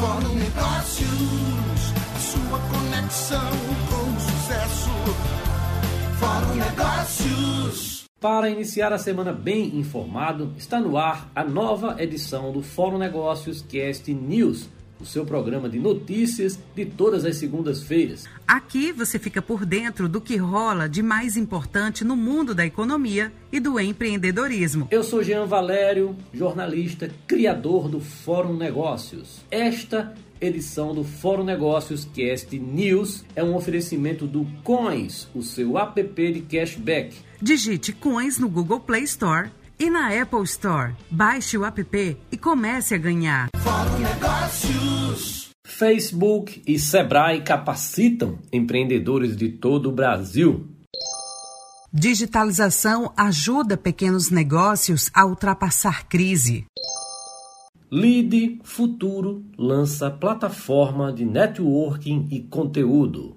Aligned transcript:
Fórum 0.00 0.34
Negócios, 0.34 1.92
sua 2.18 2.58
conexão 2.58 3.50
com 3.90 4.16
o 4.16 4.20
sucesso. 4.20 4.90
Fórum 6.18 6.54
Negócios. 6.54 8.04
Para 8.18 8.48
iniciar 8.48 8.94
a 8.94 8.98
semana 8.98 9.30
bem 9.30 9.76
informado, 9.78 10.54
está 10.56 10.80
no 10.80 10.96
ar 10.96 11.30
a 11.34 11.44
nova 11.44 12.02
edição 12.02 12.50
do 12.50 12.62
Fórum 12.62 12.96
Negócios 12.96 13.60
Cast 13.60 14.10
News 14.14 14.70
o 15.00 15.06
seu 15.06 15.24
programa 15.24 15.68
de 15.68 15.78
notícias 15.78 16.58
de 16.74 16.84
todas 16.84 17.24
as 17.24 17.36
segundas-feiras. 17.36 18.26
Aqui 18.46 18.92
você 18.92 19.18
fica 19.18 19.40
por 19.40 19.64
dentro 19.64 20.08
do 20.08 20.20
que 20.20 20.36
rola 20.36 20.88
de 20.88 21.02
mais 21.02 21.36
importante 21.36 22.04
no 22.04 22.16
mundo 22.16 22.54
da 22.54 22.66
economia 22.66 23.32
e 23.50 23.58
do 23.58 23.78
empreendedorismo. 23.80 24.88
Eu 24.90 25.02
sou 25.02 25.22
Jean 25.22 25.46
Valério, 25.46 26.16
jornalista, 26.32 27.10
criador 27.26 27.88
do 27.88 28.00
Fórum 28.00 28.56
Negócios. 28.56 29.40
Esta 29.50 30.14
edição 30.40 30.94
do 30.94 31.04
Fórum 31.04 31.44
Negócios 31.44 32.04
Cast 32.04 32.58
News 32.58 33.24
é 33.36 33.44
um 33.44 33.54
oferecimento 33.54 34.26
do 34.26 34.46
Coins, 34.64 35.28
o 35.34 35.42
seu 35.42 35.78
app 35.78 36.02
de 36.02 36.40
cashback. 36.40 37.16
Digite 37.40 37.92
Coins 37.92 38.38
no 38.38 38.48
Google 38.48 38.80
Play 38.80 39.02
Store 39.04 39.50
e 39.80 39.88
na 39.88 40.08
Apple 40.08 40.44
Store. 40.44 40.94
Baixe 41.10 41.56
o 41.56 41.64
app 41.64 42.18
e 42.30 42.36
comece 42.36 42.94
a 42.94 42.98
ganhar. 42.98 43.48
Fórum 43.56 43.98
Negócios. 43.98 45.48
Facebook 45.64 46.62
e 46.66 46.78
Sebrae 46.78 47.40
capacitam 47.40 48.38
empreendedores 48.52 49.34
de 49.34 49.48
todo 49.48 49.88
o 49.88 49.92
Brasil. 49.92 50.68
Digitalização 51.90 53.12
ajuda 53.16 53.76
pequenos 53.76 54.30
negócios 54.30 55.10
a 55.14 55.24
ultrapassar 55.24 56.06
crise. 56.06 56.66
Lide 57.90 58.60
Futuro 58.62 59.44
lança 59.58 60.10
plataforma 60.10 61.12
de 61.12 61.24
networking 61.24 62.28
e 62.30 62.40
conteúdo. 62.40 63.36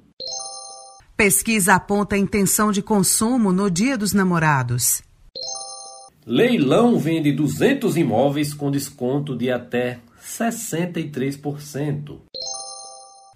Pesquisa 1.15 1.75
aponta 1.75 2.15
a 2.15 2.19
intenção 2.19 2.71
de 2.71 2.81
consumo 2.81 3.53
no 3.53 3.71
Dia 3.71 3.97
dos 3.97 4.13
Namorados. 4.13 5.01
Leilão 6.25 6.97
vende 6.97 7.33
200 7.33 7.97
imóveis 7.97 8.53
com 8.53 8.71
desconto 8.71 9.35
de 9.35 9.51
até 9.51 9.99
63%. 10.21 12.19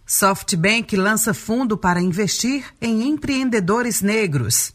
SoftBank 0.06 0.96
lança 0.96 1.34
fundo 1.34 1.78
para 1.78 2.02
investir 2.02 2.64
em 2.82 3.10
empreendedores 3.10 4.02
negros. 4.02 4.72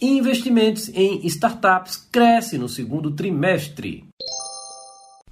Investimentos 0.00 0.90
em 0.90 1.24
startups 1.26 1.96
cresce 2.12 2.58
no 2.58 2.68
segundo 2.68 3.10
trimestre. 3.12 4.04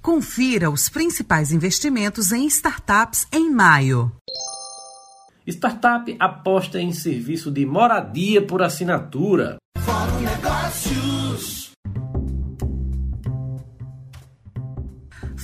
Confira 0.01 0.71
os 0.71 0.89
principais 0.89 1.51
investimentos 1.51 2.31
em 2.31 2.47
startups 2.47 3.27
em 3.31 3.51
maio. 3.51 4.11
Startup 5.45 6.15
aposta 6.19 6.79
em 6.79 6.91
serviço 6.91 7.51
de 7.51 7.67
moradia 7.67 8.41
por 8.41 8.63
assinatura. 8.63 9.57
Fórum 9.77 10.21
Negócios. 10.21 11.20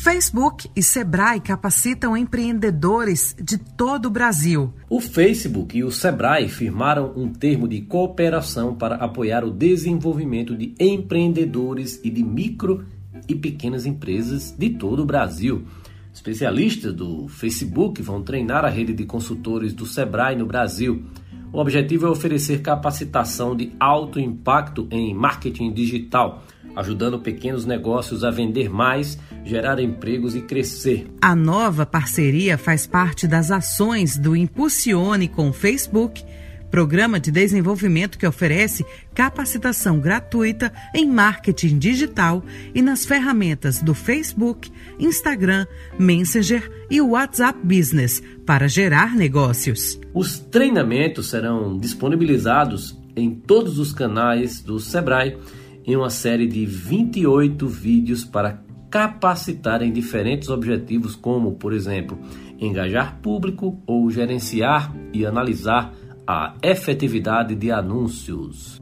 Facebook 0.10 0.70
e 0.74 0.82
Sebrae 0.82 1.42
capacitam 1.42 2.16
empreendedores 2.16 3.36
de 3.38 3.58
todo 3.58 4.06
o 4.06 4.10
Brasil. 4.10 4.74
O 4.90 5.02
Facebook 5.02 5.78
e 5.78 5.84
o 5.84 5.92
Sebrae 5.92 6.48
firmaram 6.48 7.12
um 7.14 7.28
termo 7.28 7.68
de 7.68 7.82
cooperação 7.82 8.74
para 8.74 8.96
apoiar 8.96 9.44
o 9.44 9.52
desenvolvimento 9.52 10.56
de 10.56 10.74
empreendedores 10.80 12.00
e 12.06 12.10
de 12.10 12.24
micro 12.24 12.86
e 13.28 13.36
pequenas 13.36 13.86
empresas 13.86 14.56
de 14.58 14.70
todo 14.70 15.02
o 15.02 15.06
Brasil. 15.06 15.66
Especialistas 16.14 16.94
do 16.94 17.28
Facebook 17.28 18.02
vão 18.02 18.24
treinar 18.24 18.64
a 18.64 18.70
rede 18.70 18.94
de 18.94 19.04
consultores 19.04 19.74
do 19.74 19.86
Sebrae 19.86 20.38
no 20.38 20.46
Brasil. 20.46 21.04
O 21.52 21.60
objetivo 21.60 22.06
é 22.06 22.10
oferecer 22.10 22.62
capacitação 22.62 23.56
de 23.56 23.72
alto 23.80 24.20
impacto 24.20 24.88
em 24.92 25.14
marketing 25.14 25.72
digital, 25.72 26.44
ajudando 26.76 27.20
pequenos 27.20 27.66
negócios 27.66 28.24
a 28.24 28.30
vender 28.30 28.70
mais, 28.70 29.18
gerar 29.44 29.80
empregos 29.80 30.36
e 30.36 30.42
crescer. 30.42 31.08
A 31.22 31.36
nova 31.36 31.86
parceria 31.86 32.58
faz 32.58 32.86
parte 32.86 33.28
das 33.28 33.50
ações 33.50 34.18
do 34.18 34.36
Impulsione 34.36 35.28
com 35.28 35.50
o 35.50 35.54
Facebook 35.54 36.24
programa 36.70 37.20
de 37.20 37.32
desenvolvimento 37.32 38.18
que 38.18 38.28
oferece 38.28 38.86
capacitação 39.14 40.00
gratuita 40.00 40.72
em 40.94 41.10
marketing 41.10 41.78
digital 41.78 42.44
e 42.74 42.82
nas 42.82 43.06
ferramentas 43.06 43.82
do 43.82 43.94
Facebook, 43.94 44.72
Instagram, 45.00 45.66
Messenger 45.98 46.70
e 46.90 47.02
WhatsApp 47.02 47.60
Business 47.64 48.22
para 48.46 48.68
gerar 48.68 49.16
negócios. 49.16 50.00
Os 50.14 50.40
treinamentos 50.40 51.30
serão 51.30 51.78
disponibilizados 51.78 52.98
em 53.16 53.32
todos 53.32 53.80
os 53.80 53.92
canais 53.92 54.62
do 54.62 54.80
Sebrae 54.80 55.38
em 55.86 55.96
uma 55.96 56.10
série 56.10 56.48
de 56.48 56.66
28 56.66 57.68
vídeos 57.68 58.24
para 58.26 58.62
capacitar 58.90 59.82
em 59.82 59.92
diferentes 59.92 60.50
objetivos, 60.50 61.16
como, 61.16 61.54
por 61.54 61.74
exemplo, 61.74 62.18
engajar 62.60 63.20
público 63.22 63.82
ou 63.86 64.10
gerenciar 64.10 64.94
e 65.14 65.26
analisar 65.26 65.94
a 66.28 66.56
efetividade 66.62 67.56
de 67.56 67.72
anúncios. 67.72 68.82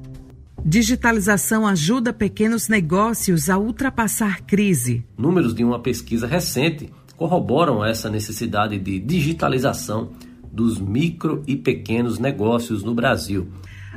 Digitalização 0.65 1.67
ajuda 1.67 2.11
pequenos 2.11 2.67
negócios 2.67 3.51
a 3.51 3.57
ultrapassar 3.59 4.41
crise. 4.41 5.05
Números 5.15 5.53
de 5.53 5.63
uma 5.63 5.79
pesquisa 5.79 6.25
recente 6.25 6.89
corroboram 7.15 7.85
essa 7.85 8.09
necessidade 8.09 8.79
de 8.79 8.99
digitalização 8.99 10.09
dos 10.51 10.79
micro 10.79 11.43
e 11.45 11.55
pequenos 11.55 12.17
negócios 12.17 12.83
no 12.83 12.95
Brasil. 12.95 13.47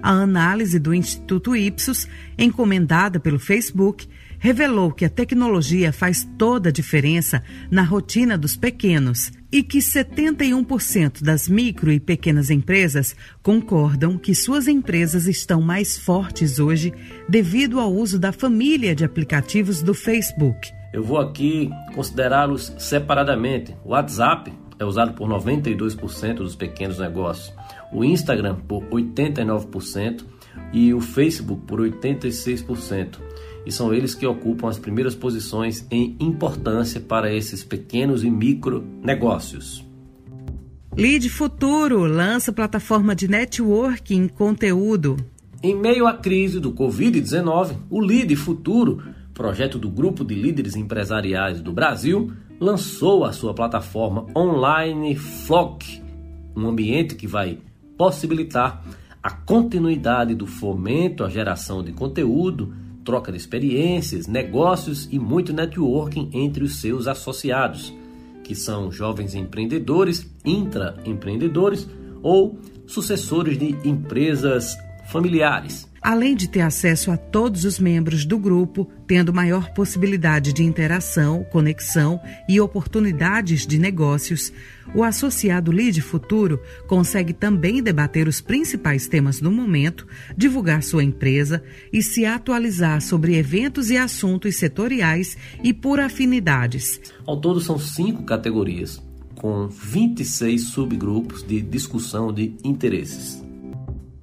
A 0.02 0.10
análise 0.10 0.78
do 0.78 0.92
Instituto 0.92 1.56
Ipsos, 1.56 2.06
encomendada 2.38 3.18
pelo 3.18 3.38
Facebook, 3.38 4.06
revelou 4.38 4.92
que 4.92 5.04
a 5.04 5.10
tecnologia 5.10 5.92
faz 5.92 6.28
toda 6.38 6.68
a 6.68 6.72
diferença 6.72 7.42
na 7.70 7.82
rotina 7.82 8.38
dos 8.38 8.56
pequenos 8.56 9.32
e 9.50 9.62
que 9.62 9.78
71% 9.78 11.22
das 11.22 11.48
micro 11.48 11.90
e 11.90 11.98
pequenas 11.98 12.50
empresas 12.50 13.16
concordam 13.42 14.18
que 14.18 14.34
suas 14.34 14.68
empresas 14.68 15.26
estão 15.26 15.60
mais 15.60 15.98
fortes 15.98 16.58
hoje 16.58 16.92
devido 17.28 17.80
ao 17.80 17.92
uso 17.92 18.18
da 18.18 18.32
família 18.32 18.94
de 18.94 19.04
aplicativos 19.04 19.82
do 19.82 19.94
Facebook. 19.94 20.70
Eu 20.92 21.02
vou 21.02 21.18
aqui 21.18 21.70
considerá-los 21.94 22.72
separadamente. 22.78 23.74
O 23.84 23.90
WhatsApp 23.90 24.52
é 24.78 24.84
usado 24.84 25.12
por 25.14 25.28
92% 25.28 26.34
dos 26.36 26.54
pequenos 26.54 26.98
negócios, 26.98 27.52
o 27.92 28.04
Instagram 28.04 28.56
por 28.66 28.84
89% 28.84 30.24
e 30.72 30.94
o 30.94 31.00
Facebook 31.00 31.62
por 31.66 31.80
86% 31.80 33.27
e 33.68 33.72
são 33.72 33.92
eles 33.92 34.14
que 34.14 34.26
ocupam 34.26 34.66
as 34.66 34.78
primeiras 34.78 35.14
posições 35.14 35.86
em 35.90 36.16
importância 36.18 36.98
para 36.98 37.30
esses 37.30 37.62
pequenos 37.62 38.24
e 38.24 38.30
micro 38.30 38.82
negócios. 39.02 39.86
Lead 40.96 41.28
Futuro 41.28 42.06
lança 42.06 42.50
plataforma 42.50 43.14
de 43.14 43.28
networking 43.28 44.26
conteúdo. 44.26 45.18
Em 45.62 45.76
meio 45.76 46.06
à 46.06 46.14
crise 46.14 46.58
do 46.58 46.72
Covid-19, 46.72 47.76
o 47.90 48.00
Lead 48.00 48.34
Futuro, 48.36 49.02
projeto 49.34 49.78
do 49.78 49.90
Grupo 49.90 50.24
de 50.24 50.34
Líderes 50.34 50.74
Empresariais 50.74 51.60
do 51.60 51.70
Brasil, 51.70 52.32
lançou 52.58 53.22
a 53.22 53.32
sua 53.32 53.52
plataforma 53.52 54.26
online 54.34 55.14
Flock, 55.14 56.02
um 56.56 56.66
ambiente 56.66 57.14
que 57.14 57.26
vai 57.26 57.58
possibilitar 57.98 58.82
a 59.22 59.30
continuidade 59.30 60.34
do 60.34 60.46
fomento 60.46 61.22
à 61.22 61.28
geração 61.28 61.82
de 61.82 61.92
conteúdo 61.92 62.87
troca 63.08 63.32
de 63.32 63.38
experiências, 63.38 64.26
negócios 64.26 65.08
e 65.10 65.18
muito 65.18 65.50
networking 65.50 66.28
entre 66.30 66.62
os 66.62 66.78
seus 66.78 67.06
associados, 67.06 67.90
que 68.44 68.54
são 68.54 68.92
jovens 68.92 69.34
empreendedores, 69.34 70.30
intraempreendedores 70.44 71.88
ou 72.22 72.58
sucessores 72.86 73.56
de 73.56 73.74
empresas 73.88 74.76
familiares 75.10 75.88
além 76.02 76.34
de 76.34 76.48
ter 76.48 76.60
acesso 76.60 77.10
a 77.10 77.16
todos 77.16 77.64
os 77.64 77.78
membros 77.78 78.24
do 78.24 78.38
grupo, 78.38 78.88
tendo 79.06 79.32
maior 79.32 79.72
possibilidade 79.74 80.52
de 80.52 80.62
interação, 80.62 81.44
conexão 81.50 82.20
e 82.48 82.60
oportunidades 82.60 83.66
de 83.66 83.78
negócios, 83.78 84.52
o 84.94 85.02
associado 85.02 85.70
Lead 85.70 86.00
Futuro 86.00 86.60
consegue 86.86 87.32
também 87.32 87.82
debater 87.82 88.26
os 88.26 88.40
principais 88.40 89.06
temas 89.06 89.40
do 89.40 89.50
momento, 89.50 90.06
divulgar 90.36 90.82
sua 90.82 91.04
empresa 91.04 91.62
e 91.92 92.02
se 92.02 92.24
atualizar 92.24 93.02
sobre 93.02 93.36
eventos 93.36 93.90
e 93.90 93.96
assuntos 93.96 94.56
setoriais 94.56 95.36
e 95.62 95.74
por 95.74 96.00
afinidades. 96.00 97.00
Ao 97.26 97.38
todo, 97.38 97.60
são 97.60 97.78
cinco 97.78 98.22
categorias, 98.22 99.02
com 99.34 99.68
26 99.68 100.68
subgrupos 100.68 101.42
de 101.46 101.60
discussão 101.60 102.32
de 102.32 102.54
interesses. 102.64 103.47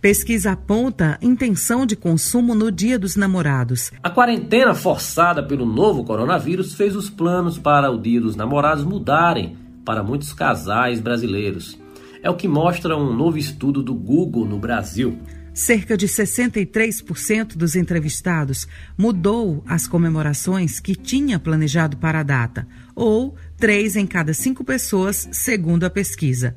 Pesquisa 0.06 0.52
aponta 0.52 1.18
intenção 1.20 1.84
de 1.84 1.96
consumo 1.96 2.54
no 2.54 2.72
Dia 2.72 3.00
dos 3.00 3.16
Namorados. 3.16 3.92
A 4.04 4.10
quarentena 4.12 4.76
forçada 4.76 5.42
pelo 5.42 5.66
novo 5.66 6.04
coronavírus 6.04 6.76
fez 6.76 6.96
os 6.96 7.10
planos 7.10 7.58
para 7.58 7.90
o 7.90 8.00
Dia 8.00 8.22
dos 8.22 8.36
Namorados 8.36 8.84
mudarem 8.84 9.58
para 9.84 10.04
muitos 10.04 10.32
casais 10.32 11.00
brasileiros. 11.00 11.80
É 12.22 12.30
o 12.30 12.36
que 12.36 12.48
mostra 12.48 12.96
um 12.96 13.16
novo 13.16 13.40
estudo 13.40 13.82
do 13.82 13.96
Google 13.96 14.46
no 14.46 14.60
Brasil. 14.60 15.18
Cerca 15.56 15.98
de 15.98 16.08
63% 16.08 17.56
dos 17.56 17.76
entrevistados 17.76 18.68
mudou 18.96 19.64
as 19.68 19.88
comemorações 19.88 20.80
que 20.80 20.94
tinha 20.96 21.40
planejado 21.40 21.98
para 21.98 22.20
a 22.20 22.24
data, 22.24 22.68
ou 22.94 23.36
três 23.58 23.96
em 23.96 24.06
cada 24.06 24.36
cinco 24.36 24.64
pessoas, 24.64 25.28
segundo 25.32 25.84
a 25.84 25.90
pesquisa. 25.90 26.56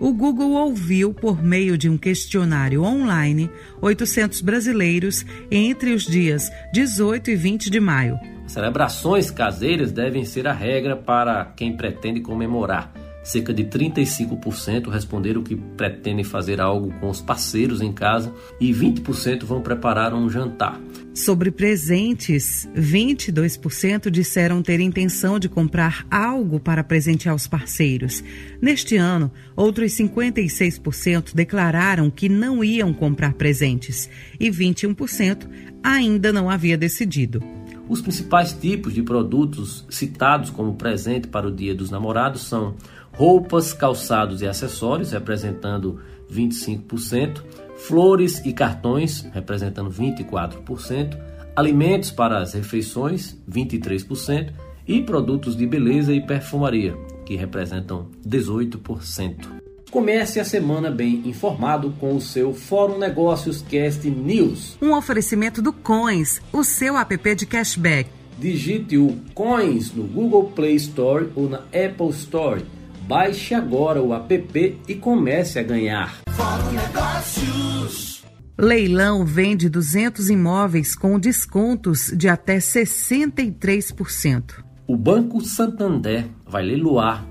O 0.00 0.12
Google 0.12 0.52
ouviu, 0.52 1.12
por 1.12 1.42
meio 1.42 1.76
de 1.76 1.88
um 1.88 1.98
questionário 1.98 2.82
online, 2.82 3.50
800 3.80 4.40
brasileiros 4.40 5.26
entre 5.50 5.92
os 5.92 6.04
dias 6.04 6.50
18 6.72 7.30
e 7.32 7.36
20 7.36 7.68
de 7.68 7.80
maio. 7.80 8.18
Celebrações 8.46 9.30
caseiras 9.30 9.90
devem 9.90 10.24
ser 10.24 10.46
a 10.46 10.52
regra 10.52 10.96
para 10.96 11.46
quem 11.56 11.76
pretende 11.76 12.20
comemorar 12.20 12.92
cerca 13.28 13.52
de 13.52 13.62
35% 13.64 14.88
responderam 14.88 15.42
que 15.42 15.54
pretendem 15.54 16.24
fazer 16.24 16.62
algo 16.62 16.90
com 16.98 17.10
os 17.10 17.20
parceiros 17.20 17.82
em 17.82 17.92
casa 17.92 18.32
e 18.58 18.72
20% 18.72 19.44
vão 19.44 19.60
preparar 19.60 20.14
um 20.14 20.30
jantar. 20.30 20.80
Sobre 21.12 21.50
presentes, 21.50 22.66
22% 22.74 24.08
disseram 24.08 24.62
ter 24.62 24.80
intenção 24.80 25.38
de 25.38 25.46
comprar 25.46 26.06
algo 26.10 26.58
para 26.58 26.82
presentear 26.82 27.34
os 27.34 27.46
parceiros. 27.46 28.24
Neste 28.62 28.96
ano, 28.96 29.30
outros 29.54 29.92
56% 29.92 31.34
declararam 31.34 32.08
que 32.08 32.30
não 32.30 32.64
iam 32.64 32.94
comprar 32.94 33.34
presentes 33.34 34.08
e 34.40 34.50
21% 34.50 35.46
ainda 35.82 36.32
não 36.32 36.48
havia 36.48 36.78
decidido. 36.78 37.42
Os 37.88 38.02
principais 38.02 38.52
tipos 38.52 38.92
de 38.92 39.02
produtos 39.02 39.86
citados 39.88 40.50
como 40.50 40.74
presente 40.74 41.26
para 41.26 41.48
o 41.48 41.50
Dia 41.50 41.74
dos 41.74 41.90
Namorados 41.90 42.42
são 42.42 42.76
roupas, 43.18 43.72
calçados 43.72 44.42
e 44.42 44.46
acessórios, 44.46 45.10
representando 45.10 46.00
25%, 46.32 47.42
flores 47.76 48.40
e 48.46 48.52
cartões, 48.52 49.26
representando 49.32 49.90
24%, 49.90 51.18
alimentos 51.56 52.12
para 52.12 52.38
as 52.38 52.52
refeições, 52.52 53.36
23%, 53.50 54.52
e 54.86 55.02
produtos 55.02 55.56
de 55.56 55.66
beleza 55.66 56.14
e 56.14 56.24
perfumaria, 56.24 56.96
que 57.26 57.34
representam 57.34 58.06
18%. 58.26 59.48
Comece 59.90 60.38
a 60.38 60.44
semana 60.44 60.88
bem 60.88 61.22
informado 61.24 61.92
com 61.98 62.14
o 62.14 62.20
seu 62.20 62.54
Fórum 62.54 62.98
Negócios 62.98 63.62
Cast 63.62 64.08
News. 64.08 64.78
Um 64.80 64.94
oferecimento 64.94 65.60
do 65.60 65.72
Coins, 65.72 66.40
o 66.52 66.62
seu 66.62 66.96
app 66.96 67.34
de 67.34 67.46
cashback. 67.46 68.08
Digite 68.38 68.96
o 68.96 69.18
Coins 69.34 69.92
no 69.92 70.04
Google 70.04 70.52
Play 70.54 70.76
Store 70.76 71.28
ou 71.34 71.48
na 71.48 71.58
Apple 71.58 72.10
Store 72.10 72.62
Baixe 73.08 73.54
agora 73.54 74.02
o 74.02 74.12
app 74.12 74.78
e 74.86 74.94
comece 74.94 75.58
a 75.58 75.62
ganhar. 75.62 76.18
Fórum 76.28 76.72
Negócios. 76.72 78.22
Leilão 78.58 79.24
vende 79.24 79.70
200 79.70 80.28
imóveis 80.28 80.94
com 80.94 81.18
descontos 81.18 82.12
de 82.14 82.28
até 82.28 82.58
63%. 82.58 84.62
O 84.86 84.94
Banco 84.94 85.40
Santander 85.40 86.26
vai 86.46 86.62
leiloar 86.62 87.26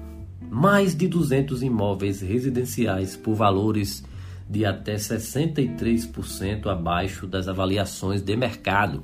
mais 0.50 0.96
de 0.96 1.08
200 1.08 1.62
imóveis 1.62 2.22
residenciais 2.22 3.16
por 3.16 3.36
valores 3.36 4.04
de 4.50 4.66
até 4.66 4.96
63% 4.96 6.68
abaixo 6.68 7.28
das 7.28 7.48
avaliações 7.48 8.22
de 8.22 8.36
mercado. 8.36 9.04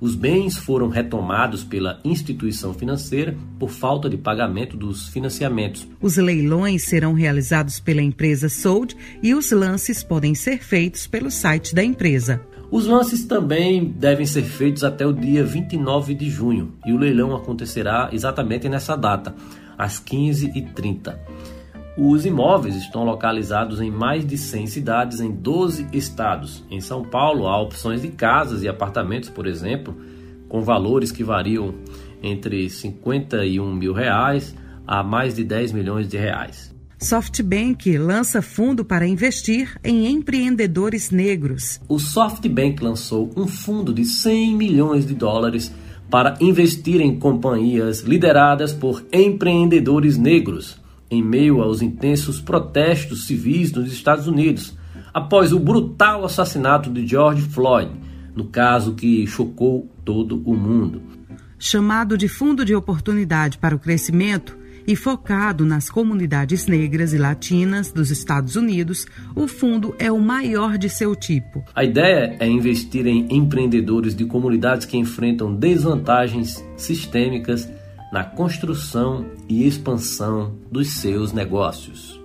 Os 0.00 0.14
bens 0.14 0.58
foram 0.58 0.88
retomados 0.88 1.64
pela 1.64 1.98
instituição 2.04 2.74
financeira 2.74 3.34
por 3.58 3.70
falta 3.70 4.10
de 4.10 4.16
pagamento 4.16 4.76
dos 4.76 5.08
financiamentos. 5.08 5.88
Os 6.00 6.16
leilões 6.16 6.82
serão 6.82 7.14
realizados 7.14 7.80
pela 7.80 8.02
empresa 8.02 8.48
Sold 8.48 8.94
e 9.22 9.34
os 9.34 9.50
lances 9.50 10.02
podem 10.02 10.34
ser 10.34 10.62
feitos 10.62 11.06
pelo 11.06 11.30
site 11.30 11.74
da 11.74 11.82
empresa. 11.82 12.40
Os 12.70 12.86
lances 12.86 13.24
também 13.24 13.84
devem 13.84 14.26
ser 14.26 14.42
feitos 14.42 14.84
até 14.84 15.06
o 15.06 15.12
dia 15.12 15.44
29 15.44 16.14
de 16.14 16.28
junho 16.28 16.74
e 16.84 16.92
o 16.92 16.98
leilão 16.98 17.34
acontecerá 17.34 18.10
exatamente 18.12 18.68
nessa 18.68 18.96
data, 18.96 19.34
às 19.78 20.00
15h30. 20.00 21.16
Os 21.98 22.26
imóveis 22.26 22.76
estão 22.76 23.04
localizados 23.04 23.80
em 23.80 23.90
mais 23.90 24.26
de 24.26 24.36
100 24.36 24.66
cidades 24.66 25.18
em 25.18 25.30
12 25.30 25.86
estados. 25.94 26.62
Em 26.70 26.78
São 26.78 27.02
Paulo, 27.02 27.46
há 27.46 27.58
opções 27.58 28.02
de 28.02 28.08
casas 28.08 28.62
e 28.62 28.68
apartamentos, 28.68 29.30
por 29.30 29.46
exemplo, 29.46 29.96
com 30.46 30.60
valores 30.60 31.10
que 31.10 31.24
variam 31.24 31.74
entre 32.22 32.68
51 32.68 33.74
mil 33.74 33.94
reais 33.94 34.54
a 34.86 35.02
mais 35.02 35.34
de 35.34 35.42
10 35.42 35.72
milhões 35.72 36.06
de 36.06 36.18
reais. 36.18 36.74
SoftBank 36.98 37.96
lança 37.96 38.42
fundo 38.42 38.84
para 38.84 39.06
investir 39.06 39.80
em 39.82 40.06
empreendedores 40.06 41.10
negros. 41.10 41.80
O 41.88 41.98
SoftBank 41.98 42.84
lançou 42.84 43.30
um 43.34 43.46
fundo 43.46 43.94
de 43.94 44.04
100 44.04 44.54
milhões 44.54 45.06
de 45.06 45.14
dólares 45.14 45.72
para 46.10 46.36
investir 46.42 47.00
em 47.00 47.18
companhias 47.18 48.00
lideradas 48.00 48.74
por 48.74 49.02
empreendedores 49.10 50.18
negros 50.18 50.84
em 51.10 51.22
meio 51.22 51.62
aos 51.62 51.82
intensos 51.82 52.40
protestos 52.40 53.26
civis 53.26 53.72
nos 53.72 53.92
Estados 53.92 54.26
Unidos, 54.26 54.76
após 55.12 55.52
o 55.52 55.58
brutal 55.58 56.24
assassinato 56.24 56.90
de 56.90 57.06
George 57.06 57.42
Floyd, 57.42 57.90
no 58.34 58.44
caso 58.44 58.94
que 58.94 59.26
chocou 59.26 59.90
todo 60.04 60.42
o 60.44 60.54
mundo. 60.54 61.02
Chamado 61.58 62.18
de 62.18 62.28
Fundo 62.28 62.64
de 62.64 62.74
Oportunidade 62.74 63.56
para 63.56 63.74
o 63.74 63.78
Crescimento 63.78 64.56
e 64.86 64.94
focado 64.94 65.64
nas 65.64 65.90
comunidades 65.90 66.66
negras 66.66 67.12
e 67.12 67.18
latinas 67.18 67.90
dos 67.90 68.10
Estados 68.10 68.54
Unidos, 68.54 69.06
o 69.34 69.48
fundo 69.48 69.94
é 69.98 70.12
o 70.12 70.20
maior 70.20 70.78
de 70.78 70.88
seu 70.88 71.16
tipo. 71.16 71.64
A 71.74 71.82
ideia 71.82 72.36
é 72.38 72.46
investir 72.46 73.06
em 73.06 73.26
empreendedores 73.34 74.14
de 74.14 74.24
comunidades 74.24 74.86
que 74.86 74.96
enfrentam 74.96 75.54
desvantagens 75.54 76.64
sistêmicas 76.76 77.68
na 78.16 78.24
construção 78.24 79.26
e 79.46 79.68
expansão 79.68 80.54
dos 80.72 80.88
seus 80.88 81.34
negócios. 81.34 82.18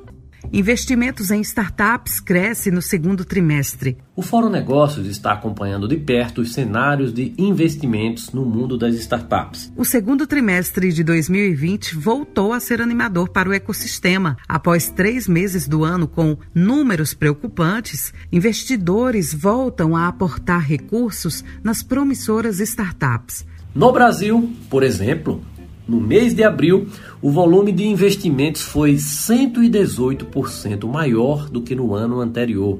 Investimentos 0.53 1.31
em 1.31 1.41
startups 1.41 2.21
cresce 2.21 2.71
no 2.71 2.81
segundo 2.81 3.25
trimestre. 3.25 3.97
O 4.15 4.21
Fórum 4.21 4.49
Negócios 4.49 5.05
está 5.05 5.33
acompanhando 5.33 5.89
de 5.89 5.97
perto 5.97 6.39
os 6.39 6.53
cenários 6.53 7.13
de 7.13 7.33
investimentos 7.37 8.31
no 8.31 8.45
mundo 8.45 8.77
das 8.77 8.95
startups. 8.95 9.69
O 9.75 9.83
segundo 9.83 10.25
trimestre 10.25 10.93
de 10.93 11.03
2020 11.03 11.97
voltou 11.97 12.53
a 12.53 12.61
ser 12.61 12.81
animador 12.81 13.27
para 13.27 13.49
o 13.49 13.53
ecossistema. 13.53 14.37
Após 14.47 14.89
três 14.89 15.27
meses 15.27 15.67
do 15.67 15.83
ano 15.83 16.07
com 16.07 16.37
números 16.55 17.13
preocupantes, 17.13 18.13
investidores 18.31 19.33
voltam 19.33 19.93
a 19.93 20.07
aportar 20.07 20.65
recursos 20.65 21.43
nas 21.61 21.83
promissoras 21.83 22.61
startups. 22.61 23.45
No 23.73 23.89
Brasil, 23.93 24.51
por 24.69 24.83
exemplo, 24.83 25.41
no 25.87 25.99
mês 25.99 26.33
de 26.33 26.43
abril, 26.43 26.87
o 27.21 27.29
volume 27.29 27.71
de 27.71 27.85
investimentos 27.85 28.61
foi 28.61 28.95
118% 28.95 30.87
maior 30.87 31.49
do 31.49 31.61
que 31.61 31.75
no 31.75 31.93
ano 31.93 32.19
anterior. 32.19 32.79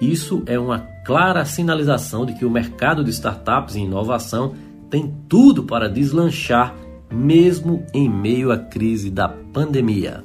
Isso 0.00 0.42
é 0.46 0.58
uma 0.58 0.78
clara 1.04 1.44
sinalização 1.44 2.26
de 2.26 2.34
que 2.34 2.44
o 2.44 2.50
mercado 2.50 3.02
de 3.04 3.10
startups 3.10 3.74
e 3.74 3.80
inovação 3.80 4.54
tem 4.90 5.14
tudo 5.28 5.64
para 5.64 5.88
deslanchar, 5.88 6.74
mesmo 7.10 7.84
em 7.92 8.08
meio 8.08 8.52
à 8.52 8.58
crise 8.58 9.10
da 9.10 9.28
pandemia. 9.28 10.24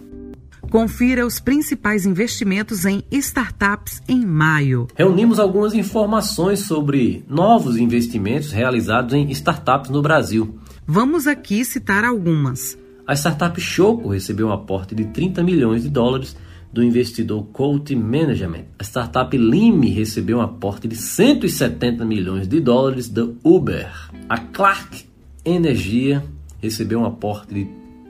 Confira 0.69 1.25
os 1.25 1.39
principais 1.39 2.05
investimentos 2.05 2.85
em 2.85 3.03
startups 3.11 4.01
em 4.07 4.25
maio. 4.25 4.87
Reunimos 4.95 5.37
algumas 5.37 5.73
informações 5.73 6.61
sobre 6.61 7.25
novos 7.27 7.75
investimentos 7.75 8.53
realizados 8.53 9.13
em 9.13 9.29
startups 9.31 9.89
no 9.89 10.01
Brasil. 10.01 10.55
Vamos 10.85 11.27
aqui 11.27 11.63
citar 11.63 12.03
algumas. 12.03 12.77
A 13.05 13.13
startup 13.13 13.59
Choco 13.61 14.09
recebeu 14.09 14.47
um 14.47 14.51
aporte 14.51 14.95
de 14.95 15.05
30 15.05 15.43
milhões 15.43 15.83
de 15.83 15.89
dólares 15.89 16.35
do 16.73 16.83
investidor 16.83 17.45
Colt 17.51 17.91
Management. 17.91 18.65
A 18.79 18.83
startup 18.83 19.35
Lime 19.37 19.89
recebeu 19.89 20.39
um 20.39 20.41
aporte 20.41 20.87
de 20.87 20.95
170 20.95 22.03
milhões 22.05 22.47
de 22.47 22.59
dólares 22.59 23.09
do 23.09 23.37
Uber. 23.43 23.91
A 24.27 24.37
Clark 24.37 25.05
Energia 25.43 26.23
recebeu 26.61 26.99
um 26.99 27.05
aporte 27.05 27.53
de 27.53 27.67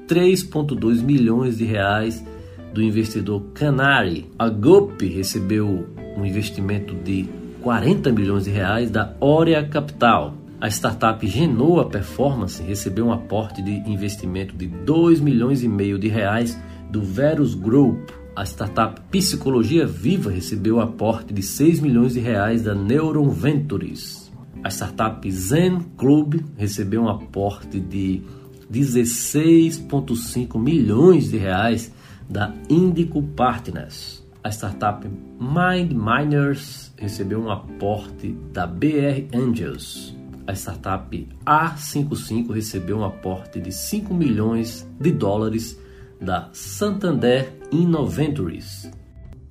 3,2 0.07 1.01
milhões 1.01 1.57
de 1.57 1.65
reais 1.65 2.23
do 2.73 2.81
investidor 2.81 3.41
Canary. 3.53 4.29
A 4.37 4.49
GOP 4.49 5.07
recebeu 5.07 5.87
um 6.15 6.25
investimento 6.25 6.93
de 6.93 7.27
40 7.61 8.11
milhões 8.11 8.45
de 8.45 8.51
reais 8.51 8.89
da 8.89 9.15
Oria 9.19 9.65
Capital. 9.67 10.40
A 10.61 10.69
startup 10.69 11.25
Genoa 11.25 11.89
Performance 11.89 12.61
recebeu 12.61 13.07
um 13.07 13.11
aporte 13.11 13.63
de 13.63 13.71
investimento 13.89 14.55
de 14.55 14.67
2 14.67 15.19
milhões 15.19 15.63
e 15.63 15.67
meio 15.67 15.97
de 15.97 16.07
reais 16.07 16.55
do 16.91 17.01
Verus 17.01 17.55
Group. 17.55 18.11
A 18.35 18.45
startup 18.45 19.01
Psicologia 19.09 19.87
Viva 19.87 20.29
recebeu 20.29 20.75
o 20.75 20.79
aporte 20.79 21.33
de 21.33 21.41
6 21.41 21.79
milhões 21.79 22.13
de 22.13 22.19
reais 22.19 22.61
da 22.61 22.75
Neuron 22.75 23.27
Ventures. 23.31 24.31
A 24.63 24.69
startup 24.69 25.31
Zen 25.31 25.79
Club 25.97 26.39
recebeu 26.55 27.01
um 27.01 27.09
aporte 27.09 27.79
de 27.79 28.21
16,5 28.71 30.59
milhões 30.59 31.31
de 31.31 31.37
reais 31.37 31.91
da 32.29 32.53
Indico 32.69 33.23
Partners. 33.23 34.23
A 34.43 34.51
startup 34.51 35.09
Mind 35.39 35.91
Miners 35.91 36.93
recebeu 36.97 37.41
um 37.41 37.49
aporte 37.49 38.37
da 38.53 38.67
BR 38.67 39.25
Angels. 39.33 40.20
A 40.47 40.53
startup 40.53 41.27
A55 41.45 42.51
recebeu 42.51 42.97
um 42.97 43.05
aporte 43.05 43.59
de 43.59 43.71
5 43.71 44.13
milhões 44.13 44.87
de 44.99 45.11
dólares 45.11 45.79
da 46.19 46.49
Santander 46.51 47.53
Innoventures. 47.71 48.89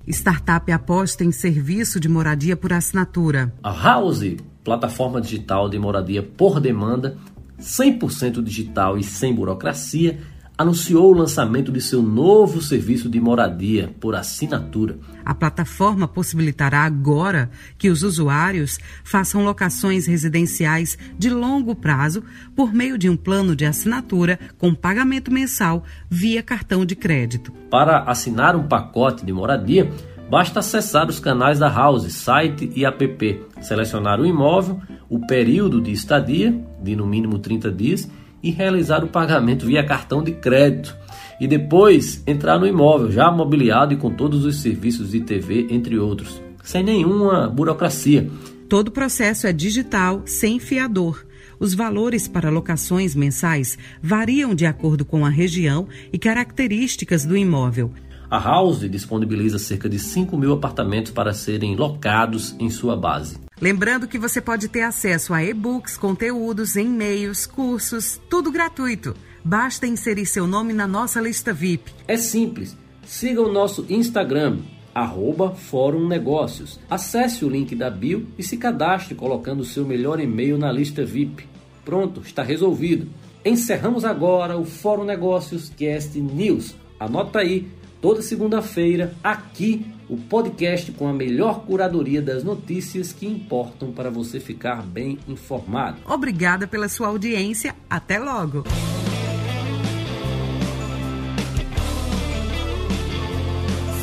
Startup 0.07 0.71
aposta 0.71 1.23
em 1.23 1.31
serviço 1.31 1.99
de 1.99 2.09
moradia 2.09 2.57
por 2.57 2.73
assinatura. 2.73 3.53
A 3.63 3.71
House, 3.71 4.35
plataforma 4.63 5.21
digital 5.21 5.69
de 5.69 5.79
moradia 5.79 6.21
por 6.23 6.59
demanda, 6.59 7.17
100% 7.59 8.41
digital 8.43 8.97
e 8.97 9.03
sem 9.03 9.33
burocracia, 9.33 10.19
anunciou 10.61 11.11
o 11.11 11.17
lançamento 11.17 11.71
de 11.71 11.81
seu 11.81 12.01
novo 12.01 12.61
serviço 12.61 13.09
de 13.09 13.19
moradia 13.19 13.93
por 13.99 14.15
assinatura. 14.15 14.97
A 15.25 15.33
plataforma 15.33 16.07
possibilitará 16.07 16.81
agora 16.81 17.49
que 17.77 17.89
os 17.89 18.03
usuários 18.03 18.79
façam 19.03 19.43
locações 19.43 20.05
residenciais 20.05 20.97
de 21.17 21.29
longo 21.29 21.75
prazo 21.75 22.23
por 22.55 22.73
meio 22.73 22.97
de 22.97 23.09
um 23.09 23.17
plano 23.17 23.55
de 23.55 23.65
assinatura 23.65 24.39
com 24.57 24.73
pagamento 24.73 25.31
mensal 25.31 25.83
via 26.09 26.43
cartão 26.43 26.85
de 26.85 26.95
crédito. 26.95 27.51
Para 27.69 28.03
assinar 28.03 28.55
um 28.55 28.67
pacote 28.67 29.25
de 29.25 29.33
moradia, 29.33 29.91
basta 30.29 30.59
acessar 30.59 31.09
os 31.09 31.19
canais 31.19 31.59
da 31.59 31.69
House, 31.69 32.11
site 32.13 32.71
e 32.75 32.85
app, 32.85 33.41
selecionar 33.61 34.19
o 34.19 34.25
imóvel, 34.25 34.79
o 35.09 35.19
período 35.25 35.81
de 35.81 35.91
estadia, 35.91 36.57
de 36.81 36.95
no 36.95 37.05
mínimo 37.05 37.39
30 37.39 37.71
dias, 37.71 38.09
e 38.43 38.51
realizar 38.51 39.03
o 39.03 39.07
pagamento 39.07 39.65
via 39.65 39.85
cartão 39.85 40.23
de 40.23 40.31
crédito. 40.31 40.95
E 41.39 41.47
depois 41.47 42.23
entrar 42.27 42.59
no 42.59 42.67
imóvel 42.67 43.11
já 43.11 43.31
mobiliado 43.31 43.93
e 43.93 43.97
com 43.97 44.11
todos 44.11 44.45
os 44.45 44.61
serviços 44.61 45.11
de 45.11 45.21
TV, 45.21 45.67
entre 45.69 45.97
outros, 45.97 46.41
sem 46.63 46.83
nenhuma 46.83 47.47
burocracia. 47.47 48.29
Todo 48.69 48.87
o 48.87 48.91
processo 48.91 49.47
é 49.47 49.51
digital, 49.51 50.21
sem 50.25 50.59
fiador. 50.59 51.25
Os 51.59 51.73
valores 51.73 52.27
para 52.27 52.49
locações 52.49 53.13
mensais 53.13 53.77
variam 54.01 54.55
de 54.55 54.65
acordo 54.65 55.03
com 55.05 55.25
a 55.25 55.29
região 55.29 55.87
e 56.11 56.17
características 56.17 57.25
do 57.25 57.37
imóvel. 57.37 57.91
A 58.31 58.39
House 58.39 58.89
disponibiliza 58.89 59.59
cerca 59.59 59.89
de 59.89 59.99
5 59.99 60.37
mil 60.37 60.53
apartamentos 60.53 61.11
para 61.11 61.33
serem 61.33 61.75
locados 61.75 62.55
em 62.59 62.69
sua 62.69 62.95
base. 62.95 63.37
Lembrando 63.61 64.07
que 64.07 64.17
você 64.17 64.41
pode 64.41 64.67
ter 64.67 64.81
acesso 64.81 65.35
a 65.35 65.43
e-books, 65.43 65.95
conteúdos, 65.95 66.75
e-mails, 66.75 67.45
cursos, 67.45 68.19
tudo 68.27 68.51
gratuito. 68.51 69.13
Basta 69.43 69.85
inserir 69.85 70.25
seu 70.25 70.47
nome 70.47 70.73
na 70.73 70.87
nossa 70.87 71.21
lista 71.21 71.53
VIP. 71.53 71.93
É 72.07 72.17
simples. 72.17 72.75
Siga 73.05 73.39
o 73.39 73.51
nosso 73.53 73.85
Instagram, 73.87 74.61
arroba 74.95 75.51
Fórum 75.51 76.07
Negócios. 76.07 76.79
Acesse 76.89 77.45
o 77.45 77.49
link 77.49 77.75
da 77.75 77.91
bio 77.91 78.25
e 78.35 78.41
se 78.41 78.57
cadastre 78.57 79.13
colocando 79.13 79.63
seu 79.63 79.85
melhor 79.85 80.19
e-mail 80.19 80.57
na 80.57 80.71
lista 80.71 81.05
VIP. 81.05 81.47
Pronto, 81.85 82.21
está 82.25 82.41
resolvido. 82.41 83.09
Encerramos 83.45 84.03
agora 84.03 84.57
o 84.57 84.65
Fórum 84.65 85.03
Negócios 85.03 85.69
Cast 85.69 86.19
News. 86.19 86.73
Anota 86.99 87.37
aí 87.37 87.67
toda 88.01 88.21
segunda-feira, 88.21 89.13
aqui, 89.23 89.85
o 90.09 90.17
podcast 90.17 90.91
com 90.91 91.07
a 91.07 91.13
melhor 91.13 91.61
curadoria 91.65 92.21
das 92.21 92.43
notícias 92.43 93.13
que 93.13 93.27
importam 93.27 93.93
para 93.93 94.09
você 94.09 94.39
ficar 94.39 94.81
bem 94.81 95.19
informado. 95.27 95.97
Obrigada 96.05 96.67
pela 96.67 96.89
sua 96.89 97.07
audiência. 97.07 97.75
Até 97.89 98.19
logo. 98.19 98.63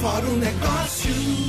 Fórum 0.00 0.36
Negócios. 0.36 1.47